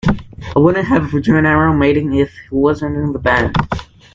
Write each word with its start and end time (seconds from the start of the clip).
I 0.55 0.57
wouldn't 0.57 0.87
have 0.87 1.13
rejoined 1.13 1.47
Iron 1.47 1.77
Maiden 1.77 2.11
if 2.11 2.33
he 2.33 2.55
wasn't 2.55 2.97
in 2.97 3.13
the 3.13 3.19
band. 3.19 3.55